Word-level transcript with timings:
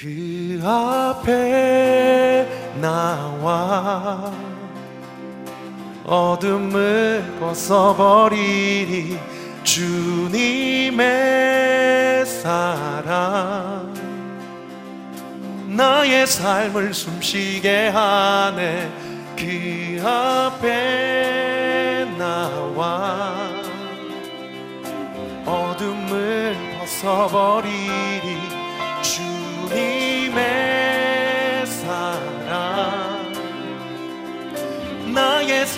그 0.00 0.58
앞에 0.64 2.48
나와 2.80 4.32
어둠을 6.06 7.22
벗어버리니 7.38 9.18
주님의 9.62 11.04
사랑. 12.24 13.92
나의 15.68 16.26
삶을 16.26 16.94
숨쉬게 16.94 17.88
하네. 17.88 18.90
그 19.36 20.00
앞에 20.02 22.06
나와 22.16 23.34
어둠을 25.44 26.56
벗어버리니 26.78 28.49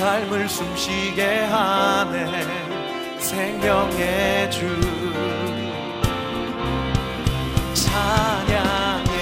삶을 0.03 0.49
숨쉬게 0.49 1.45
하네. 1.45 2.45
생명의 3.21 4.51
주. 4.51 4.67
찬양해. 7.73 9.13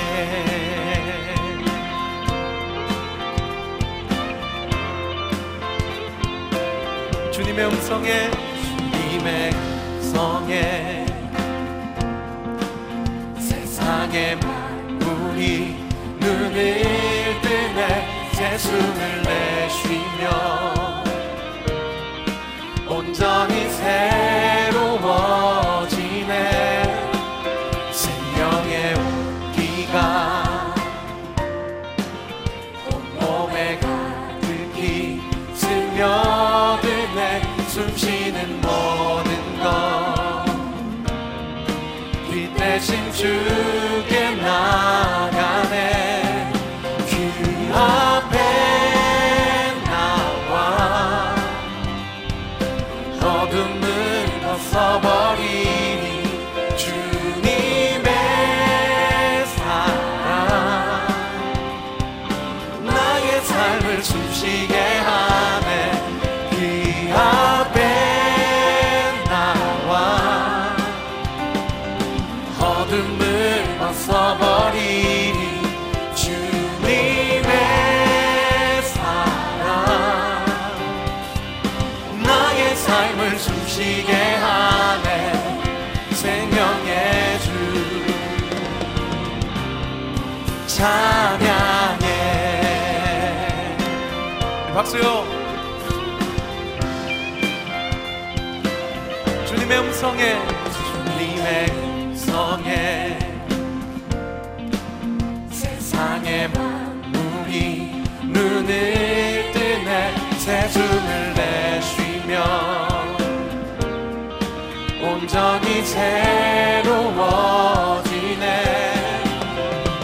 주님의 7.31 7.67
음성에 7.67 8.31
주님의 8.81 9.51
음성에. 9.53 11.07
세상의 13.39 14.37
만물이 14.37 15.77
눈을 16.21 17.20
뜨네 18.41 18.57
세숨을 18.57 19.23
내쉬며 19.23 20.25
온전히 22.89 23.69
새로워지네. 23.69 24.81
생명의 27.93 28.95
온기가 28.95 30.75
온몸에 32.91 33.79
가득히 33.79 35.21
스며드네. 35.53 37.43
숨쉬는 37.69 38.61
모든 38.63 39.29
것. 39.63 39.69
빛 42.33 42.55
대신 42.57 43.13
주 43.13 43.80
어둠을 53.23 54.41
벗어버리 54.43 55.90
숨쉬게 83.81 84.13
하네. 84.13 85.33
생명의 86.13 87.41
주. 87.41 87.51
찬양해. 90.67 92.07
박수요. 94.75 95.25
주님의 99.47 99.79
음성에 99.79 100.39
주님의 100.77 101.71
음성에. 101.71 103.19
세상의 105.51 106.51
만물이 106.51 108.03
눈을 108.25 109.53
뜨네. 109.53 110.15
새숨을 110.37 111.35
내쉬며 111.35 112.90
온전히 115.21 115.85
새로워지네. 115.85 116.87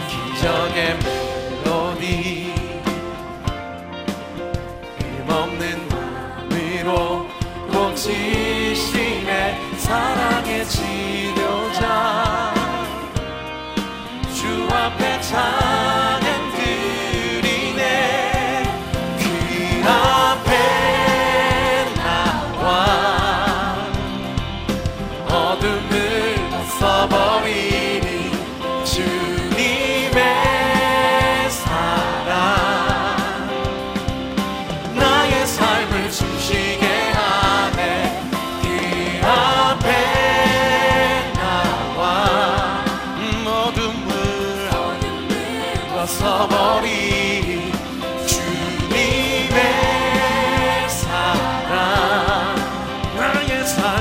기적의 0.07 0.99
멜로디. 1.65 2.53
힘없는 4.99 5.87
마음으로 5.89 7.25
멈치 7.71 8.46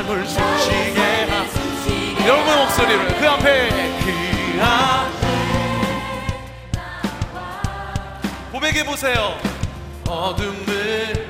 삶을 0.06 0.26
숨쉬게 0.26 1.00
하네 1.00 2.26
여러분 2.26 2.56
목소리를 2.58 3.20
그 3.20 3.28
앞에. 3.28 3.68
그 4.04 4.62
앞에. 4.62 5.26
고백해 8.52 8.84
보세요. 8.84 9.36
어둠을 10.08 11.25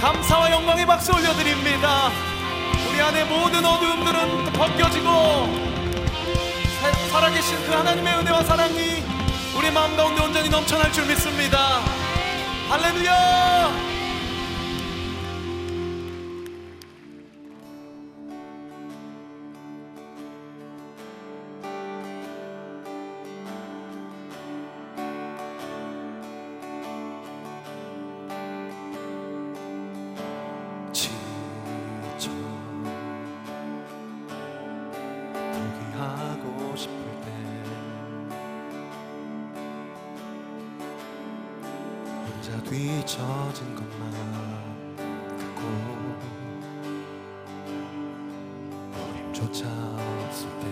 감사와 0.00 0.50
영광의 0.52 0.86
박수 0.86 1.12
올려드립니다. 1.12 2.10
우리 2.88 3.00
안에 3.00 3.24
모든 3.24 3.64
어두움들은 3.64 4.52
벗겨지고 4.52 5.68
살아계신 7.10 7.66
그 7.66 7.72
하나님의 7.72 8.18
은혜와 8.18 8.44
사랑이 8.44 9.02
우리 9.56 9.70
마음 9.72 9.96
가운데 9.96 10.22
온전히 10.22 10.48
넘쳐날 10.48 10.92
줄 10.92 11.04
믿습니다. 11.06 11.80
할렐루야! 12.68 13.97
뒤처진 43.08 43.74
것만 43.74 44.12
같고 45.38 45.62
어림조차 48.92 49.66
없을 49.66 50.50
때. 50.60 50.68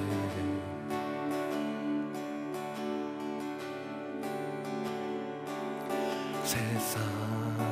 세상에 6.45 7.63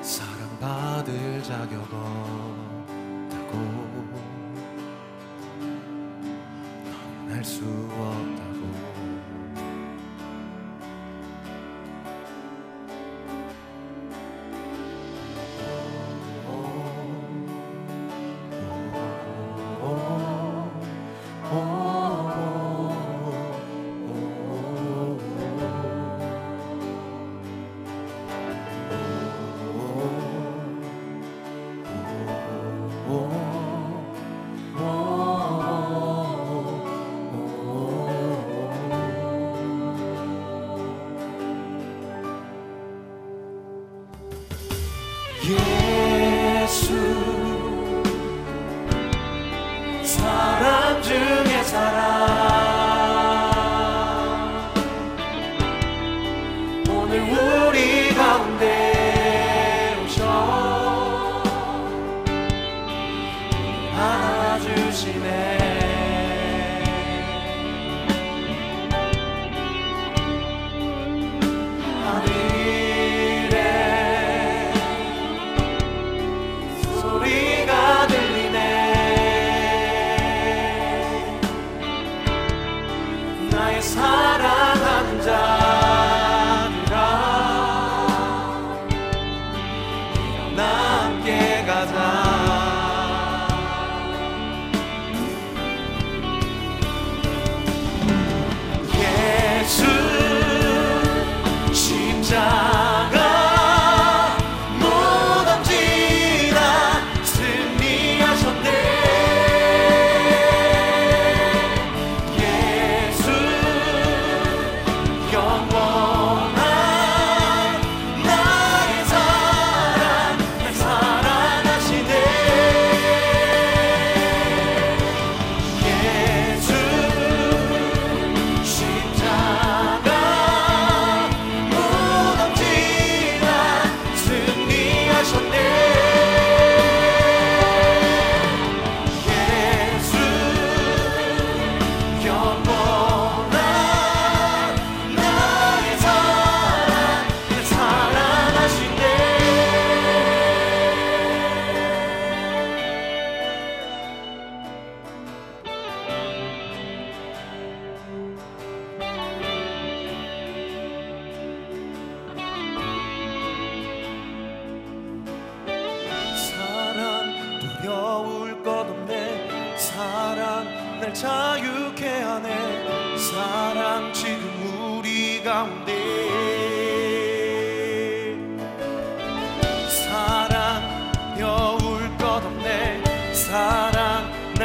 사랑받을 0.03 1.41
자격 1.45 1.81
없 1.95 2.54
수 7.45 7.84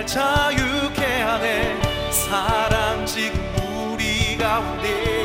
자유케 0.10 1.22
하네. 1.22 1.80
사랑 2.12 3.06
지금 3.06 3.40
우리 3.94 4.36
가운데. 4.36 5.24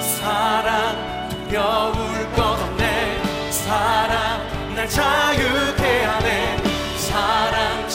사랑 0.00 1.28
두려울 1.28 1.96
것 2.36 2.42
없네. 2.42 3.50
사랑 3.50 4.74
날 4.76 4.88
자유케 4.88 6.04
하네. 6.04 6.56
사랑 6.96 7.88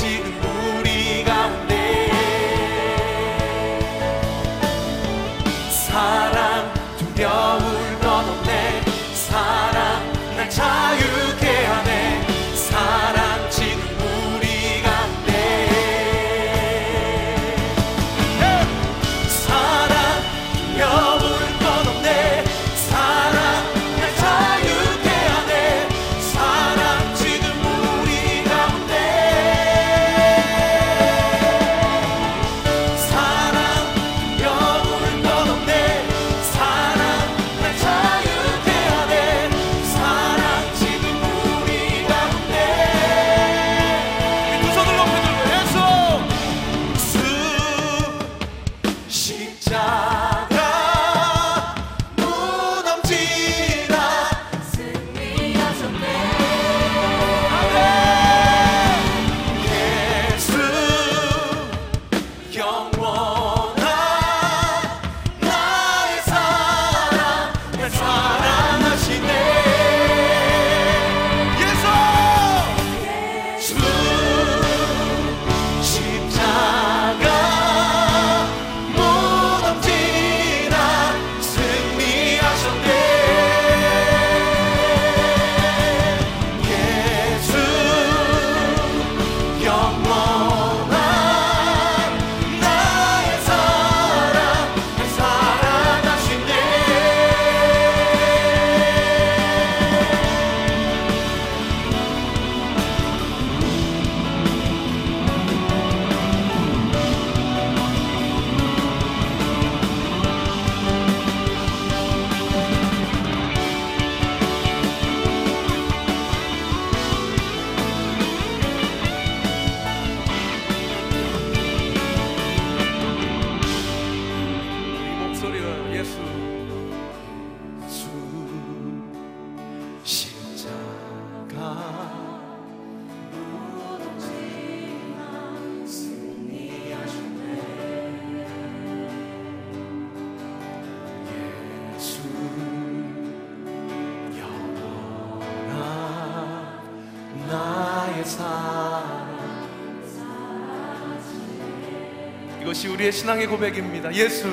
이것이 152.71 152.87
우리의 152.87 153.11
신앙의 153.11 153.47
고백입니다. 153.47 154.13
예수, 154.15 154.47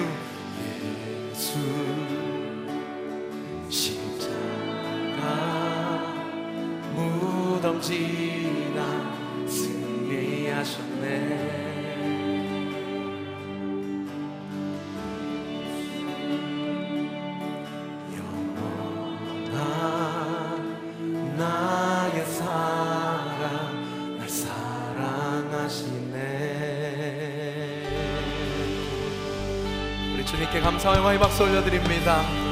감사와 30.68 30.96
영광의 30.96 31.18
박수 31.18 31.44
올려드립니다 31.44 32.47